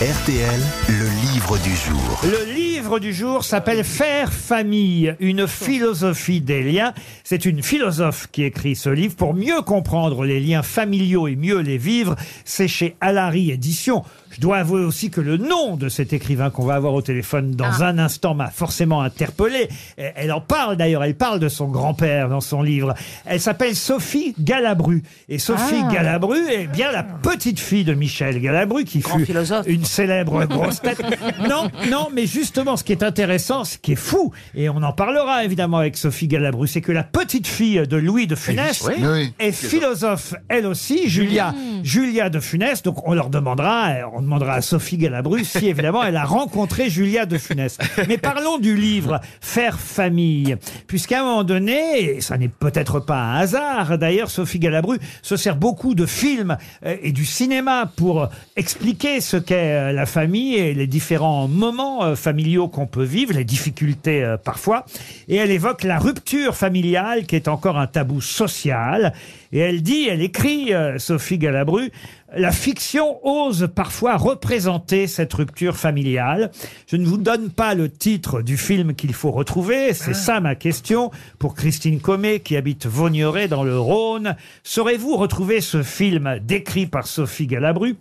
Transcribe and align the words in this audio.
RTL, 0.00 0.60
le 0.88 1.32
livre 1.32 1.56
du 1.58 1.70
jour. 1.70 2.20
Le 2.24 2.52
livre 2.52 2.98
du 2.98 3.14
jour 3.14 3.44
s'appelle 3.44 3.84
Faire 3.84 4.32
famille, 4.32 5.14
une 5.20 5.46
philosophie 5.46 6.40
des 6.40 6.64
liens. 6.64 6.92
C'est 7.22 7.44
une 7.44 7.62
philosophe 7.62 8.26
qui 8.32 8.42
écrit 8.42 8.74
ce 8.74 8.90
livre 8.90 9.14
pour 9.14 9.34
mieux 9.34 9.62
comprendre 9.62 10.24
les 10.24 10.40
liens 10.40 10.64
familiaux 10.64 11.28
et 11.28 11.36
mieux 11.36 11.60
les 11.60 11.78
vivre. 11.78 12.16
C'est 12.44 12.66
chez 12.66 12.96
Alary 13.00 13.52
Éditions. 13.52 14.02
Je 14.34 14.40
dois 14.40 14.58
avouer 14.58 14.80
aussi 14.84 15.10
que 15.10 15.20
le 15.20 15.36
nom 15.36 15.76
de 15.76 15.88
cet 15.88 16.12
écrivain 16.12 16.50
qu'on 16.50 16.64
va 16.64 16.74
avoir 16.74 16.94
au 16.94 17.02
téléphone 17.02 17.52
dans 17.52 17.82
un 17.82 17.98
instant 17.98 18.34
m'a 18.34 18.50
forcément 18.50 19.00
interpellé. 19.02 19.68
Elle 19.96 20.32
en 20.32 20.40
parle 20.40 20.76
d'ailleurs, 20.76 21.04
elle 21.04 21.14
parle 21.16 21.38
de 21.40 21.48
son 21.48 21.68
grand-père 21.68 22.28
dans 22.28 22.40
son 22.40 22.62
livre. 22.62 22.94
Elle 23.26 23.40
s'appelle 23.40 23.76
Sophie 23.76 24.34
Galabru. 24.40 25.02
Et 25.28 25.38
Sophie 25.38 25.82
Galabru 25.92 26.38
est 26.50 26.66
bien 26.66 26.90
la 26.90 27.02
petite 27.04 27.60
fille 27.60 27.84
de 27.84 27.94
Michel 27.94 28.40
Galabru 28.40 28.84
qui 28.84 29.02
fut 29.02 29.24
philosophe. 29.24 29.66
une 29.68 29.84
célèbre 29.84 30.44
grosse 30.46 30.80
tête. 30.82 31.00
Non, 31.48 31.70
non, 31.90 32.08
mais 32.12 32.26
justement, 32.26 32.76
ce 32.76 32.84
qui 32.84 32.92
est 32.92 33.02
intéressant, 33.02 33.64
ce 33.64 33.78
qui 33.78 33.92
est 33.92 33.96
fou, 33.96 34.32
et 34.54 34.68
on 34.68 34.82
en 34.82 34.92
parlera 34.92 35.44
évidemment 35.44 35.78
avec 35.78 35.96
Sophie 35.96 36.26
Galabru, 36.28 36.66
c'est 36.66 36.80
que 36.80 36.92
la 36.92 37.04
petite 37.04 37.46
fille 37.46 37.86
de 37.86 37.96
Louis 37.96 38.26
de 38.26 38.34
Funès 38.34 38.82
Oui. 38.84 39.32
est 39.38 39.52
philosophe, 39.52 40.34
elle 40.48 40.66
aussi, 40.66 41.08
Julia, 41.08 41.54
Julia 41.82 42.30
de 42.30 42.40
Funès. 42.40 42.82
Donc 42.82 43.06
on 43.06 43.14
leur 43.14 43.30
demandera, 43.30 43.88
euh, 43.90 44.02
on 44.14 44.23
demandera 44.24 44.54
à 44.54 44.60
Sophie 44.60 44.96
Galabru 44.96 45.44
si 45.44 45.68
évidemment 45.68 46.02
elle 46.02 46.16
a 46.16 46.24
rencontré 46.24 46.90
Julia 46.90 47.26
de 47.26 47.38
Funès. 47.38 47.78
Mais 48.08 48.18
parlons 48.18 48.58
du 48.58 48.74
livre 48.74 49.20
Faire 49.40 49.78
famille, 49.78 50.56
puisqu'à 50.86 51.20
un 51.20 51.24
moment 51.24 51.44
donné, 51.44 52.16
et 52.16 52.20
ça 52.20 52.36
n'est 52.36 52.48
peut-être 52.48 53.00
pas 53.00 53.18
un 53.18 53.36
hasard, 53.36 53.98
d'ailleurs 53.98 54.30
Sophie 54.30 54.58
Galabru 54.58 54.98
se 55.22 55.36
sert 55.36 55.56
beaucoup 55.56 55.94
de 55.94 56.06
films 56.06 56.56
euh, 56.84 56.96
et 57.02 57.12
du 57.12 57.24
cinéma 57.24 57.90
pour 57.96 58.28
expliquer 58.56 59.20
ce 59.20 59.36
qu'est 59.36 59.74
euh, 59.74 59.92
la 59.92 60.06
famille 60.06 60.56
et 60.56 60.74
les 60.74 60.86
différents 60.86 61.46
moments 61.48 62.04
euh, 62.04 62.14
familiaux 62.16 62.68
qu'on 62.68 62.86
peut 62.86 63.04
vivre, 63.04 63.32
les 63.34 63.44
difficultés 63.44 64.34
parfois. 64.44 64.86
Et 65.28 65.36
elle 65.36 65.50
évoque 65.50 65.84
la 65.84 65.98
rupture 65.98 66.54
familiale 66.56 67.26
qui 67.26 67.36
est 67.36 67.48
encore 67.48 67.78
un 67.78 67.86
tabou 67.86 68.20
social. 68.20 69.12
Et 69.52 69.58
elle 69.58 69.82
dit, 69.82 70.08
elle 70.08 70.22
écrit, 70.22 70.72
Sophie 70.98 71.38
Galabru, 71.38 71.90
la 72.36 72.52
fiction 72.52 73.18
ose 73.26 73.68
parfois 73.74 74.16
représenter 74.16 75.06
cette 75.06 75.32
rupture 75.34 75.76
familiale. 75.76 76.50
Je 76.86 76.96
ne 76.96 77.06
vous 77.06 77.16
donne 77.16 77.50
pas 77.50 77.74
le 77.74 77.90
titre 77.90 78.42
du 78.42 78.56
film 78.56 78.94
qu'il 78.94 79.14
faut 79.14 79.30
retrouver, 79.30 79.94
c'est 79.94 80.14
ça 80.14 80.40
ma 80.40 80.54
question 80.54 81.10
pour 81.38 81.54
Christine 81.54 82.00
Comé 82.00 82.40
qui 82.40 82.56
habite 82.56 82.86
Vaugneray 82.86 83.48
dans 83.48 83.64
le 83.64 83.78
Rhône. 83.78 84.36
Saurez-vous 84.62 85.16
retrouver 85.16 85.60
ce 85.60 85.82
film 85.82 86.38
décrit 86.42 86.86
par 86.86 87.06
Sophie 87.06 87.46
Galabru? 87.46 87.96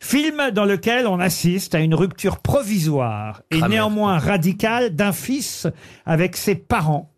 Film 0.00 0.50
dans 0.52 0.64
lequel 0.64 1.06
on 1.06 1.18
assiste 1.18 1.74
à 1.74 1.80
une 1.80 1.94
rupture 1.94 2.38
provisoire 2.38 3.42
et 3.50 3.60
néanmoins 3.62 4.18
radicale 4.18 4.94
d'un 4.94 5.12
fils 5.12 5.66
avec 6.06 6.36
ses 6.36 6.54
parents. 6.54 7.10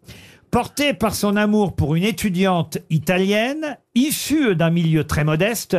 Porté 0.50 0.94
par 0.94 1.14
son 1.14 1.36
amour 1.36 1.76
pour 1.76 1.94
une 1.94 2.02
étudiante 2.02 2.78
italienne, 2.90 3.78
issue 3.94 4.56
d'un 4.56 4.70
milieu 4.70 5.04
très 5.04 5.22
modeste, 5.22 5.76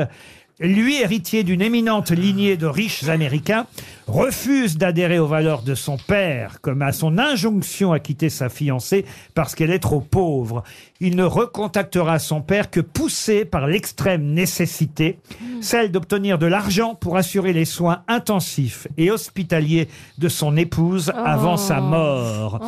lui, 0.68 1.02
héritier 1.02 1.44
d'une 1.44 1.62
éminente 1.62 2.12
lignée 2.12 2.58
de 2.58 2.68
riches 2.68 3.08
américains, 3.08 3.66
refuse 4.08 4.78
d'adhérer 4.78 5.20
aux 5.20 5.28
valeurs 5.28 5.62
de 5.62 5.76
son 5.76 5.98
père, 5.98 6.62
comme 6.62 6.82
à 6.82 6.92
son 6.92 7.18
injonction 7.18 7.94
à 7.94 8.00
quitter 8.00 8.30
sa 8.30 8.50
fiancée 8.50 9.06
parce 9.34 9.56
qu'elle 9.56 9.72
est 9.72 9.80
trop 9.80 10.02
pauvre. 10.02 10.64
Il 11.00 11.16
ne 11.16 11.24
recontactera 11.24 12.20
son 12.20 12.42
père 12.42 12.70
que 12.70 12.80
poussé 12.80 13.46
par 13.46 13.68
l'extrême 13.68 14.34
nécessité, 14.34 15.20
celle 15.62 15.92
d'obtenir 15.92 16.38
de 16.38 16.46
l'argent 16.46 16.96
pour 16.96 17.18
assurer 17.18 17.54
les 17.54 17.66
soins 17.66 18.04
intensifs 18.08 18.88
et 18.98 19.12
hospitaliers 19.12 19.88
de 20.18 20.30
son 20.30 20.58
épouse 20.58 21.12
avant 21.16 21.58
sa 21.58 21.82
mort. 21.82 22.60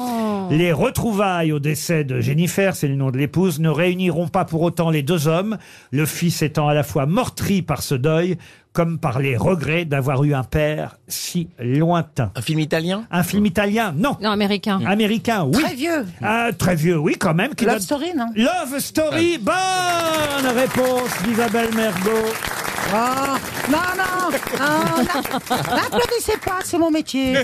Les 0.50 0.72
retrouvailles 0.72 1.52
au 1.52 1.60
décès 1.60 2.04
de 2.04 2.20
Jennifer, 2.20 2.76
c'est 2.76 2.88
le 2.88 2.96
nom 2.96 3.12
de 3.12 3.18
l'épouse, 3.18 3.60
ne 3.60 3.70
réuniront 3.70 4.28
pas 4.28 4.46
pour 4.46 4.62
autant 4.62 4.90
les 4.90 5.04
deux 5.04 5.28
hommes, 5.28 5.58
le 5.92 6.06
fils 6.06 6.42
étant 6.42 6.68
à 6.68 6.74
la 6.74 6.84
fois 6.84 7.06
meurtri 7.06 7.62
par 7.62 7.82
ce 7.82 7.96
deuil, 7.96 8.38
comme 8.74 8.98
par 8.98 9.20
les 9.20 9.38
regrets 9.38 9.86
d'avoir 9.86 10.24
eu 10.24 10.34
un 10.34 10.44
père 10.44 10.98
si 11.08 11.48
lointain. 11.60 12.32
Un 12.36 12.42
film 12.42 12.60
italien? 12.60 13.06
Un 13.12 13.24
film 13.24 13.46
italien 13.46 13.94
Non. 13.96 14.18
Non, 14.22 14.32
américain. 14.32 14.80
Américain, 14.86 15.44
oui. 15.46 15.62
Très 15.62 15.76
vieux. 15.76 16.06
Ah, 16.22 16.50
très 16.58 16.76
vieux, 16.76 16.98
oui, 16.98 17.16
quand 17.20 17.34
même. 17.36 17.54
qui 17.56 17.66
Love 17.66 17.76
donne- 17.76 17.84
Story, 17.84 18.12
non? 18.16 18.28
Love 18.36 18.80
Story, 18.80 19.38
bonne 19.38 20.58
réponse 20.58 21.12
d'Isabelle 21.24 21.74
Mergot. 21.76 22.63
Ah, 22.92 23.36
Non, 23.72 23.78
non, 23.98 24.38
non, 24.60 25.04
non. 25.04 25.22
N'applaudissez 25.76 26.38
pas, 26.46 26.60
c'est 26.64 26.78
mon 26.78 26.92
métier. 26.92 27.36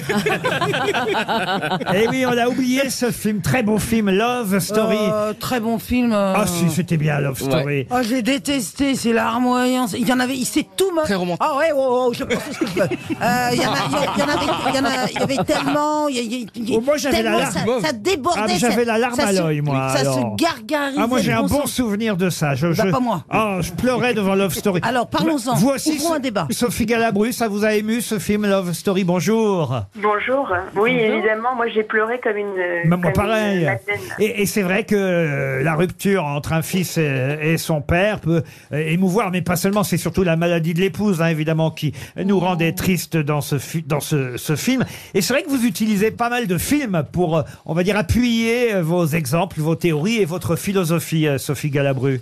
Eh 1.94 2.07
oui, 2.09 2.25
on 2.27 2.38
a 2.38 2.47
oublié 2.47 2.89
ce 2.89 3.11
film, 3.11 3.41
très 3.41 3.63
beau 3.63 3.78
film, 3.78 4.09
Love 4.09 4.59
Story. 4.59 4.97
Euh, 4.99 5.33
très 5.33 5.59
bon 5.59 5.79
film. 5.79 6.11
euh. 6.13 6.33
Ah 6.35 6.45
si, 6.45 6.69
c'était 6.69 6.97
bien 6.97 7.19
Love 7.19 7.39
Story. 7.39 7.88
Oh, 7.91 7.97
j'ai 8.01 8.22
détesté, 8.22 8.95
c'est 8.95 9.13
larmoyant. 9.13 9.88
Il 9.97 10.07
y 10.07 10.13
en 10.13 10.19
avait, 10.19 10.35
il 10.35 10.45
s'est 10.45 10.67
tout 10.75 10.91
moqué. 10.91 11.05
Très 11.07 11.16
romantique. 11.16 11.41
Ah 11.44 11.57
ouais, 11.57 11.72
oh, 11.75 12.05
oh, 12.09 12.13
je 12.13 12.23
pense 12.23 12.44
ce 12.51 12.59
que 12.59 12.67
je 12.67 12.73
veux. 12.73 12.81
Euh, 12.81 13.49
Il 13.53 13.61
y 13.61 13.66
en 13.66 13.72
a, 13.73 13.78
il 13.88 14.19
y 14.19 14.23
en 14.23 14.29
avait, 14.29 14.45
il 14.69 14.75
y 14.75 14.79
en 14.79 14.85
a, 14.85 15.09
il 15.11 15.19
y 15.19 15.23
avait 15.23 15.44
tellement, 15.44 16.07
il 16.07 16.16
y, 16.17 16.19
il 16.19 16.33
y- 16.33 16.47
il 16.55 16.69
y- 16.69 16.78
Oh, 16.78 16.81
moi, 16.81 16.97
j'avais 16.97 17.23
la 17.23 17.31
tellement 17.31 17.39
larme. 17.39 17.81
ça, 17.81 17.88
ça 17.88 17.94
débordait. 17.94 18.41
Ah, 18.44 18.47
mais 18.47 18.59
j'avais 18.59 18.85
ça- 18.85 18.91
la 18.91 18.97
larme 18.97 19.16
ça 19.16 19.28
à 19.28 19.33
se- 19.33 19.41
l'œil, 19.41 19.61
moi, 19.61 19.89
Ça 19.94 19.99
alors. 20.01 20.16
se 20.16 20.44
gargarisait. 20.44 21.01
Ah, 21.01 21.07
moi 21.07 21.19
j'ai 21.22 21.31
un 21.33 21.41
bon 21.41 21.47
bon 21.47 21.61
sens. 21.61 21.72
souvenir 21.72 22.17
de 22.17 22.29
ça. 22.29 22.55
Je, 22.55 22.67
Bah, 22.67 22.83
je- 22.85 22.91
pas 22.91 22.99
moi. 22.99 23.23
Ah, 23.29 23.57
je 23.61 23.72
pleurais 23.72 24.13
devant 24.13 24.35
Love 24.35 24.53
Story. 24.53 24.81
Alors, 24.83 25.07
parlons-en. 25.29 25.56
Vous 25.56 25.69
aussi, 25.69 25.94
Ouvrons 26.00 26.13
un 26.16 26.19
débat. 26.19 26.47
Sophie 26.51 26.85
Galabru, 26.85 27.31
ça 27.34 27.47
vous 27.47 27.66
a 27.66 27.73
ému 27.73 28.01
ce 28.01 28.19
film 28.19 28.45
Love 28.47 28.73
Story? 28.73 29.03
Bonjour. 29.03 29.81
Bonjour. 29.95 30.51
Oui, 30.75 30.91
évidemment, 30.91 31.56
moi 31.56 31.67
j'ai 31.73 31.84
pleuré 31.84 32.19
comme 32.19 32.38
une. 32.38 32.56
Même 32.56 32.88
moi 32.88 32.97
comme 33.01 33.13
pareil. 33.13 33.67
une. 33.67 34.23
Et, 34.23 34.41
et 34.41 34.45
c'est 34.45 34.62
vrai 34.62 34.84
que 34.84 34.95
euh, 34.95 35.63
la 35.63 35.75
rupture 35.75 36.25
entre 36.25 36.53
un 36.53 36.62
fils 36.62 36.97
et, 36.97 37.38
et 37.41 37.57
son 37.57 37.81
père 37.81 38.19
peut 38.19 38.44
euh, 38.73 38.78
émouvoir, 38.88 39.31
mais 39.31 39.41
pas 39.41 39.56
seulement, 39.56 39.84
c'est 39.84 39.97
surtout 39.97 40.23
la 40.23 40.35
maladie 40.35 40.73
de 40.73 40.79
l'épouse, 40.79 41.22
hein, 41.22 41.28
évidemment, 41.28 41.72
qui 41.72 41.94
nous 42.17 42.40
rendait 42.40 42.73
tristes 42.73 43.17
dans 43.17 43.41
ce, 43.41 43.56
dans 43.85 44.00
ce, 44.00 44.38
ce 44.38 44.56
film. 44.56 44.85
Et 45.13 45.22
c'est 45.22 45.34
vrai 45.34 45.44
que 45.44 45.50
vous 45.50 45.66
utilisez 45.66 46.11
pas 46.11 46.29
mal 46.29 46.47
de 46.47 46.57
films 46.57 47.03
pour, 47.11 47.38
euh, 47.38 47.44
on 47.66 47.73
va 47.73 47.84
dire, 47.84 47.97
appuyer 47.97 48.81
vos 48.81 49.06
exemples, 49.06 49.59
vos 49.59 49.75
théories 49.75 50.17
et 50.17 50.25
votre 50.25 50.56
philosophie, 50.56 51.28
Sophie 51.38 51.69
Galabru. 51.69 52.22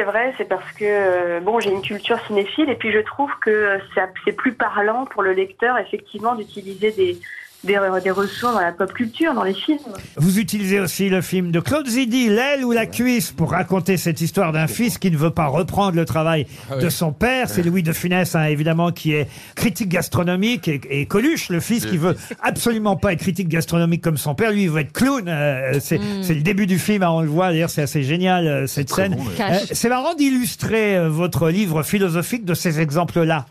C'est 0.00 0.06
vrai, 0.06 0.32
c'est 0.38 0.48
parce 0.48 0.72
que 0.72 0.86
euh, 0.86 1.40
bon, 1.40 1.60
j'ai 1.60 1.70
une 1.70 1.82
culture 1.82 2.18
cinéphile 2.26 2.70
et 2.70 2.74
puis 2.74 2.90
je 2.90 3.00
trouve 3.00 3.30
que 3.42 3.50
euh, 3.50 3.78
c'est 4.24 4.32
plus 4.32 4.54
parlant 4.54 5.04
pour 5.04 5.22
le 5.22 5.34
lecteur 5.34 5.76
effectivement 5.76 6.34
d'utiliser 6.34 6.90
des, 6.90 7.18
des 7.64 7.78
des 8.02 8.10
ressources 8.10 8.54
dans 8.54 8.60
la 8.60 8.72
pop 8.72 8.92
culture, 8.92 9.34
dans 9.34 9.42
les 9.42 9.54
films. 9.54 9.78
Vous 10.16 10.38
utilisez 10.38 10.80
aussi 10.80 11.08
le 11.08 11.20
film 11.20 11.50
de 11.50 11.60
Claude 11.60 11.86
Zidi, 11.86 12.28
L'aile 12.28 12.64
ou 12.64 12.72
la 12.72 12.86
cuisse, 12.86 13.32
pour 13.32 13.50
raconter 13.50 13.96
cette 13.96 14.20
histoire 14.20 14.52
d'un 14.52 14.66
fils 14.66 14.98
qui 14.98 15.10
ne 15.10 15.16
veut 15.16 15.30
pas 15.30 15.46
reprendre 15.46 15.96
le 15.96 16.04
travail 16.04 16.46
de 16.80 16.88
son 16.88 17.12
père. 17.12 17.48
C'est 17.48 17.62
Louis 17.62 17.82
de 17.82 17.92
Funès, 17.92 18.34
hein, 18.34 18.44
évidemment, 18.44 18.92
qui 18.92 19.12
est 19.12 19.28
critique 19.54 19.88
gastronomique, 19.88 20.68
et, 20.68 20.80
et 20.90 21.06
Coluche, 21.06 21.50
le 21.50 21.60
fils, 21.60 21.86
qui 21.86 21.96
veut 21.96 22.16
absolument 22.42 22.96
pas 22.96 23.12
être 23.12 23.20
critique 23.20 23.48
gastronomique 23.48 24.02
comme 24.02 24.16
son 24.16 24.34
père. 24.34 24.52
Lui, 24.52 24.62
il 24.64 24.70
veut 24.70 24.80
être 24.80 24.92
clown. 24.92 25.28
Euh, 25.28 25.78
c'est 25.80 26.00
c'est 26.22 26.34
le 26.34 26.42
début 26.42 26.66
du 26.66 26.78
film, 26.78 27.02
hein, 27.02 27.10
on 27.10 27.20
le 27.20 27.28
voit. 27.28 27.50
D'ailleurs, 27.50 27.70
c'est 27.70 27.82
assez 27.82 28.02
génial, 28.02 28.46
euh, 28.46 28.66
cette 28.66 28.90
scène. 28.90 29.16
Euh, 29.40 29.58
c'est 29.72 29.88
marrant 29.88 30.14
d'illustrer 30.14 30.96
euh, 30.96 31.08
votre 31.08 31.50
livre 31.50 31.82
philosophique 31.82 32.44
de 32.44 32.54
ces 32.54 32.80
exemples-là. 32.80 33.46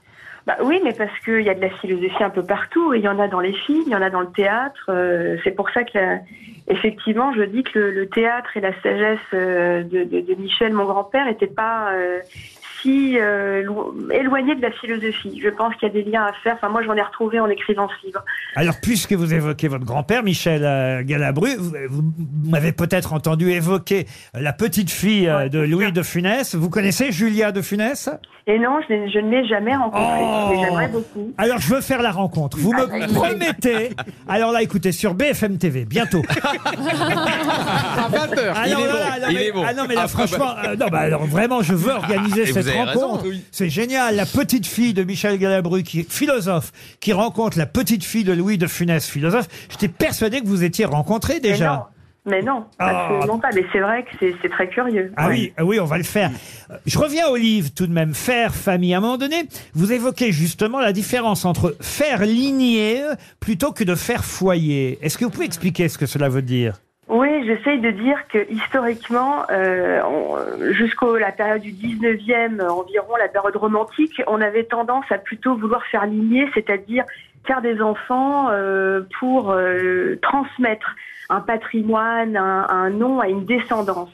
Bah 0.47 0.57
oui, 0.63 0.79
mais 0.83 0.93
parce 0.93 1.11
qu'il 1.25 1.41
y 1.41 1.49
a 1.49 1.53
de 1.53 1.61
la 1.61 1.69
philosophie 1.69 2.23
un 2.23 2.29
peu 2.29 2.43
partout. 2.45 2.93
et 2.93 2.97
Il 2.99 3.03
y 3.03 3.07
en 3.07 3.19
a 3.19 3.27
dans 3.27 3.39
les 3.39 3.53
films, 3.53 3.83
il 3.87 3.91
y 3.91 3.95
en 3.95 4.01
a 4.01 4.09
dans 4.09 4.21
le 4.21 4.31
théâtre. 4.31 4.85
euh, 4.89 5.37
c'est 5.43 5.51
pour 5.51 5.69
ça 5.71 5.83
que, 5.83 5.97
la- 5.97 6.19
effectivement, 6.67 7.33
je 7.33 7.43
dis 7.43 7.63
que 7.63 7.77
le, 7.79 7.91
le 7.91 8.09
théâtre 8.09 8.55
et 8.57 8.61
la 8.61 8.73
sagesse 8.81 9.19
euh, 9.33 9.83
de, 9.83 10.03
de- 10.03 10.21
de 10.21 10.35
Michel, 10.35 10.73
mon 10.73 10.85
grand-père, 10.85 11.25
n'étaient 11.25 11.47
pas 11.47 11.91
euh, 11.93 12.19
euh, 12.87 13.63
lo- 13.63 13.95
éloignés 14.11 14.55
de 14.55 14.61
la 14.61 14.71
philosophie. 14.71 15.39
Je 15.43 15.49
pense 15.49 15.75
qu'il 15.75 15.87
y 15.87 15.91
a 15.91 15.93
des 15.93 16.03
liens 16.09 16.23
à 16.25 16.33
faire. 16.43 16.55
Enfin, 16.55 16.69
moi, 16.69 16.81
j'en 16.83 16.93
ai 16.95 17.01
retrouvé 17.01 17.39
en 17.39 17.47
écrivant 17.47 17.87
ce 17.89 18.07
livre. 18.07 18.23
Alors, 18.55 18.75
puisque 18.81 19.13
vous 19.13 19.33
évoquez 19.33 19.67
votre 19.67 19.85
grand-père, 19.85 20.23
Michel 20.23 20.63
euh, 20.63 21.01
Galabru, 21.03 21.49
vous, 21.57 21.71
vous 21.89 22.03
m'avez 22.49 22.71
peut-être 22.71 23.13
entendu 23.13 23.51
évoquer 23.51 24.05
la 24.33 24.53
petite 24.53 24.89
fille 24.91 25.27
euh, 25.27 25.37
Ouais, 25.39 25.49
de 25.49 25.59
Louis 25.59 25.91
de 25.91 26.03
Funès. 26.03 26.55
Vous 26.55 26.69
connaissez 26.69 27.11
Julia 27.11 27.51
de 27.51 27.61
Funès? 27.61 28.09
Et 28.47 28.57
non, 28.57 28.79
je, 28.89 28.93
ne 29.19 29.29
l'ai 29.29 29.47
jamais 29.47 29.75
rencontré, 29.75 30.01
Oh 30.21 30.47
mais 30.49 30.59
j'aimerais 30.63 30.87
beaucoup. 30.87 31.31
Alors, 31.37 31.59
je 31.59 31.73
veux 31.75 31.81
faire 31.81 32.01
la 32.01 32.09
rencontre. 32.11 32.57
Vous 32.57 32.73
me 32.73 32.83
vas-y. 32.85 33.13
promettez 33.13 33.89
Alors 34.27 34.51
là, 34.51 34.63
écoutez, 34.63 34.91
sur 34.91 35.13
BFM 35.13 35.57
TV, 35.59 35.85
bientôt. 35.85 36.23
À 36.29 38.09
20h. 38.09 38.53
Ah 38.55 38.63
il 38.67 38.73
non, 38.73 38.79
est 38.79 38.87
non, 38.87 38.91
bon. 38.91 38.99
non, 39.21 39.27
il 39.29 39.35
mais- 39.35 39.45
est 39.47 39.51
bon. 39.51 39.63
ah 39.67 39.73
non, 39.73 39.83
mais 39.87 39.95
là, 39.95 40.01
Ah, 40.05 40.07
franchement, 40.07 40.51
euh, 40.65 40.75
non, 40.75 40.87
bah 40.91 40.99
alors 40.99 41.25
vraiment, 41.25 41.61
je 41.61 41.73
veux 41.73 41.91
organiser 41.91 42.41
Et 42.49 42.53
vous 42.71 42.77
cette 42.77 42.81
avez 42.81 42.89
raison, 42.91 43.07
rencontre. 43.07 43.29
oui. 43.29 43.43
C'est 43.51 43.69
génial. 43.69 44.15
La 44.15 44.25
petite 44.25 44.65
fille 44.65 44.93
de 44.93 45.03
Michel 45.03 45.37
Galabru, 45.37 45.83
qui 45.83 46.01
est 46.01 46.11
philosophe, 46.11 46.71
qui 46.99 47.13
rencontre 47.13 47.57
la 47.57 47.65
petite 47.65 48.03
fille 48.03 48.23
de 48.23 48.33
Louis 48.33 48.57
de 48.57 48.67
Funès, 48.67 49.05
philosophe. 49.07 49.47
J'étais 49.69 49.87
persuadé 49.87 50.41
que 50.41 50.47
vous 50.47 50.63
étiez 50.63 50.85
rencontrés 50.85 51.35
Mais 51.35 51.51
déjà. 51.51 51.67
non. 51.73 51.81
Mais 52.25 52.41
non, 52.43 52.65
Ah. 52.77 53.07
absolument 53.15 53.39
pas. 53.39 53.47
Mais 53.55 53.65
c'est 53.71 53.79
vrai 53.79 54.03
que 54.03 54.09
c'est 54.41 54.49
très 54.49 54.67
curieux. 54.69 55.11
Ah 55.15 55.29
oui, 55.29 55.53
ah 55.57 55.63
oui, 55.65 55.79
on 55.79 55.85
va 55.85 55.97
le 55.97 56.03
faire. 56.03 56.29
Je 56.85 56.99
reviens 56.99 57.27
au 57.29 57.37
livre 57.37 57.69
tout 57.73 57.87
de 57.87 57.93
même, 57.93 58.13
faire 58.13 58.53
famille. 58.53 58.93
À 58.93 58.97
un 58.97 58.99
moment 58.99 59.17
donné, 59.17 59.45
vous 59.73 59.91
évoquez 59.91 60.31
justement 60.31 60.79
la 60.79 60.91
différence 60.91 61.45
entre 61.45 61.75
faire 61.79 62.25
lignée 62.25 63.01
plutôt 63.39 63.71
que 63.71 63.83
de 63.85 63.95
faire 63.95 64.25
foyer. 64.25 64.99
Est-ce 65.01 65.17
que 65.17 65.23
vous 65.25 65.31
pouvez 65.31 65.45
expliquer 65.45 65.87
ce 65.89 65.97
que 65.97 66.05
cela 66.05 66.29
veut 66.29 66.41
dire? 66.43 66.79
J'essaye 67.45 67.79
de 67.79 67.91
dire 67.91 68.27
que 68.27 68.49
historiquement, 68.51 69.43
euh, 69.49 70.73
jusqu'à 70.73 71.19
la 71.19 71.31
période 71.31 71.61
du 71.61 71.71
19e, 71.71 72.61
euh, 72.61 72.69
environ 72.69 73.15
la 73.17 73.27
période 73.27 73.55
romantique, 73.55 74.21
on 74.27 74.41
avait 74.41 74.63
tendance 74.65 75.05
à 75.11 75.17
plutôt 75.17 75.55
vouloir 75.55 75.85
faire 75.87 76.05
lignée, 76.05 76.49
c'est-à-dire 76.53 77.03
faire 77.45 77.61
des 77.61 77.81
enfants 77.81 78.49
euh, 78.51 79.01
pour 79.19 79.51
euh, 79.51 80.17
transmettre 80.21 80.95
un 81.29 81.41
patrimoine, 81.41 82.37
un, 82.37 82.67
un 82.69 82.89
nom 82.89 83.19
à 83.19 83.27
une 83.27 83.45
descendance. 83.45 84.11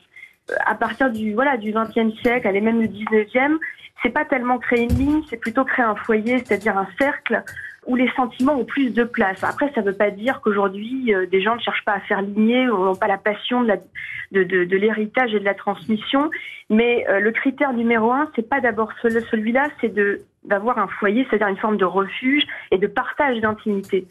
Euh, 0.52 0.54
À 0.66 0.76
partir 0.76 1.12
du 1.12 1.34
voilà 1.34 1.58
du 1.58 1.72
20e 1.72 2.16
siècle, 2.22 2.48
allez 2.48 2.62
même 2.62 2.86
du 2.86 3.06
19e, 3.06 3.58
c'est 4.04 4.10
pas 4.10 4.26
tellement 4.26 4.60
créer 4.60 4.84
une 4.84 4.98
ligne, 4.98 5.22
c'est 5.30 5.38
plutôt 5.38 5.66
créer 5.66 5.86
un 5.86 5.96
foyer, 5.96 6.38
c'est-à-dire 6.40 6.78
un 6.78 6.88
cercle 7.00 7.44
où 7.88 7.96
les 7.96 8.10
sentiments 8.16 8.54
ont 8.56 8.66
plus 8.66 8.92
de 8.94 9.04
place. 9.04 9.44
Après, 9.44 9.72
ça 9.76 9.82
ne 9.82 9.88
veut 9.88 9.96
pas 9.96 10.10
dire 10.12 10.42
qu'aujourd'hui, 10.42 11.14
euh, 11.14 11.26
des 11.28 11.42
gens 11.42 11.56
ne 11.56 11.60
cherchent 11.62 11.86
pas 11.86 11.94
à 11.94 12.00
faire 12.00 12.22
ligner 12.22 12.68
ou 12.70 12.84
n'ont 12.84 12.96
pas 12.96 13.08
la 13.08 13.18
passion 13.18 13.64
de, 13.64 14.76
l'héritage 14.76 15.34
et 15.34 15.40
de 15.40 15.46
la 15.46 15.54
transmission. 15.54 16.30
Mais 16.70 17.06
euh, 17.10 17.20
le 17.20 17.32
critère 17.32 17.74
numéro 17.74 18.12
un, 18.12 18.30
c'est 18.36 18.48
pas 18.50 18.60
d'abord 18.60 18.90
ce- 19.02 19.20
celui-là, 19.32 19.70
c'est 19.82 19.94
de 19.94 20.22
d'avoir 20.44 20.78
un 20.78 20.88
foyer, 21.00 21.26
c'est-à-dire 21.28 21.48
une 21.48 21.58
forme 21.58 21.78
de 21.78 21.86
refuge 21.86 22.44
et 22.70 22.78
de 22.78 22.86
partage 22.86 23.40
d'intimité. 23.42 24.08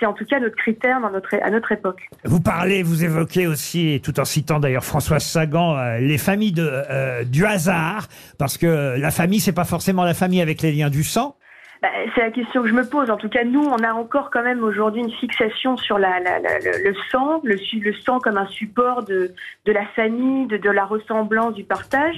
C'est 0.00 0.06
en 0.06 0.12
tout 0.12 0.24
cas 0.24 0.40
notre 0.40 0.56
critère 0.56 0.98
à 1.04 1.50
notre 1.50 1.72
époque. 1.72 2.02
Vous 2.24 2.40
parlez, 2.40 2.82
vous 2.82 3.04
évoquez 3.04 3.46
aussi, 3.46 4.00
tout 4.04 4.18
en 4.18 4.24
citant 4.24 4.58
d'ailleurs 4.58 4.84
Françoise 4.84 5.24
Sagan, 5.24 5.76
euh, 5.78 5.98
les 5.98 6.18
familles 6.18 6.52
de, 6.52 7.22
du 7.24 7.46
hasard, 7.46 8.08
parce 8.36 8.58
que 8.58 8.98
la 8.98 9.10
famille, 9.12 9.38
c'est 9.38 9.52
pas 9.54 9.64
forcément 9.64 10.02
la 10.04 10.14
famille 10.14 10.42
avec 10.42 10.60
les 10.60 10.72
liens 10.72 10.90
du 10.90 11.04
sang. 11.04 11.35
Bah, 11.82 11.88
c'est 12.14 12.20
la 12.22 12.30
question 12.30 12.62
que 12.62 12.68
je 12.68 12.74
me 12.74 12.88
pose. 12.88 13.10
En 13.10 13.16
tout 13.16 13.28
cas, 13.28 13.44
nous, 13.44 13.62
on 13.62 13.76
a 13.84 13.92
encore 13.92 14.30
quand 14.30 14.42
même 14.42 14.64
aujourd'hui 14.64 15.02
une 15.02 15.12
fixation 15.12 15.76
sur 15.76 15.98
la, 15.98 16.20
la- 16.20 16.38
le, 16.38 16.94
sang, 17.10 17.40
le, 17.44 17.56
le 17.80 17.92
sang 18.00 18.18
comme 18.18 18.38
un 18.38 18.46
support 18.46 19.04
de, 19.04 19.34
la 19.66 19.84
famille, 19.94 20.46
de 20.46 20.70
la 20.70 20.84
ressemblance, 20.84 21.54
du 21.54 21.64
partage. 21.64 22.16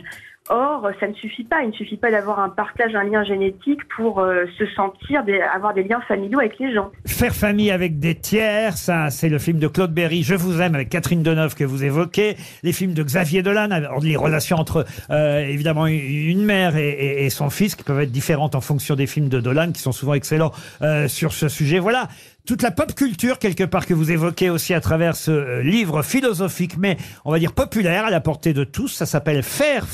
Or, 0.51 0.89
ça 0.99 1.07
ne 1.09 1.15
suffit 1.15 1.45
pas. 1.45 1.63
Il 1.63 1.69
ne 1.69 1.75
suffit 1.75 1.97
pas 1.97 2.11
d'avoir 2.11 2.41
un 2.41 2.49
partage, 2.49 2.95
un 2.95 3.05
lien 3.05 3.23
génétique 3.23 3.81
pour 3.95 4.21
euh, 4.21 4.45
se 4.59 4.67
sentir, 4.67 5.23
avoir 5.55 5.75
des 5.75 5.83
liens 5.83 6.01
familiaux 6.09 6.39
avec 6.39 6.59
les 6.59 6.73
gens. 6.73 6.91
Faire 7.07 7.35
famille 7.35 7.71
avec 7.71 7.99
des 7.99 8.15
tiers, 8.15 8.77
ça, 8.77 9.11
c'est 9.11 9.29
le 9.29 9.39
film 9.39 9.59
de 9.59 9.69
Claude 9.69 9.93
Berry, 9.93 10.23
Je 10.23 10.35
vous 10.35 10.61
aime, 10.61 10.75
avec 10.75 10.89
Catherine 10.89 11.23
Deneuve 11.23 11.55
que 11.55 11.65
vous 11.65 11.85
évoquez. 11.85 12.37
Les 12.63 12.73
films 12.73 12.95
de 12.95 13.03
Xavier 13.03 13.43
Dolan, 13.43 13.69
les 14.03 14.17
relations 14.17 14.57
entre, 14.57 14.87
euh, 15.11 15.41
évidemment, 15.41 15.87
une 15.87 16.45
mère 16.45 16.77
et, 16.77 17.29
son 17.31 17.51
fils, 17.51 17.75
qui 17.75 17.85
peuvent 17.85 18.01
être 18.01 18.13
différentes 18.13 18.55
en 18.55 18.61
fonction 18.61 18.95
des 18.95 19.07
films 19.07 19.29
de 19.29 19.41
Dolan, 19.41 19.73
qui 19.73 19.83
sont 19.83 19.93
souvent 19.93 20.15
excellents 20.15 20.53
euh, 20.83 21.09
sur 21.09 21.33
ce 21.33 21.49
sujet. 21.49 21.79
Voilà. 21.79 22.09
Toute 22.47 22.63
la 22.63 22.71
pop 22.71 22.95
culture, 22.95 23.39
quelque 23.39 23.65
part, 23.65 23.85
que 23.85 23.93
vous 23.93 24.11
évoquez 24.11 24.49
aussi 24.49 24.73
à 24.73 24.81
travers 24.81 25.17
ce 25.17 25.61
livre 25.61 26.03
philosophique, 26.03 26.79
mais 26.79 26.97
on 27.27 27.31
va 27.31 27.39
dire 27.39 27.53
populaire, 27.53 28.07
à 28.07 28.11
la 28.11 28.21
portée 28.21 28.55
de 28.55 28.65
tous. 28.65 28.89
Ça 28.89 29.05
s'appelle 29.05 29.43
Faire 29.43 29.87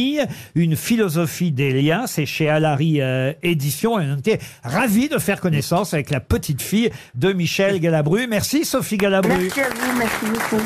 famille, 0.00 0.26
une 0.54 0.76
philosophie 0.76 1.52
des 1.52 1.72
liens. 1.82 2.06
C'est 2.06 2.26
chez 2.26 2.48
Alary 2.48 3.00
euh, 3.00 3.32
Édition. 3.42 3.98
Et 4.00 4.06
on 4.06 4.18
était 4.18 4.38
ravis 4.64 5.08
de 5.08 5.18
faire 5.18 5.40
connaissance 5.40 5.94
avec 5.94 6.10
la 6.10 6.20
petite 6.20 6.62
fille 6.62 6.90
de 7.14 7.32
Michel 7.32 7.80
Galabru. 7.80 8.26
Merci 8.28 8.64
Sophie 8.64 8.96
Galabru. 8.96 9.32
Merci 9.36 9.60
à 9.60 9.68
vous, 9.68 9.98
merci 9.98 10.26
beaucoup. 10.26 10.62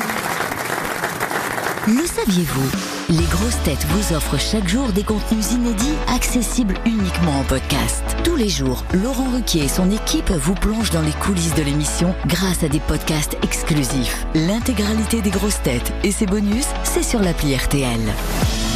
Le 1.87 2.03
saviez-vous 2.07 2.71
Les 3.09 3.25
grosses 3.29 3.61
têtes 3.63 3.85
vous 3.89 4.15
offrent 4.15 4.39
chaque 4.39 4.67
jour 4.67 4.87
des 4.91 5.03
contenus 5.03 5.51
inédits 5.51 5.93
accessibles 6.07 6.73
uniquement 6.85 7.39
en 7.39 7.43
podcast. 7.43 8.03
Tous 8.23 8.35
les 8.35 8.49
jours, 8.49 8.83
Laurent 9.03 9.29
Ruquier 9.31 9.65
et 9.65 9.67
son 9.67 9.91
équipe 9.91 10.31
vous 10.31 10.55
plongent 10.55 10.89
dans 10.89 11.03
les 11.03 11.11
coulisses 11.11 11.53
de 11.53 11.61
l'émission 11.61 12.15
grâce 12.25 12.63
à 12.63 12.69
des 12.69 12.79
podcasts 12.79 13.37
exclusifs. 13.43 14.25
L'intégralité 14.33 15.21
des 15.21 15.29
grosses 15.29 15.61
têtes 15.61 15.93
et 16.03 16.11
ses 16.11 16.25
bonus, 16.25 16.65
c'est 16.83 17.03
sur 17.03 17.19
l'appli 17.19 17.55
RTL. 17.55 18.01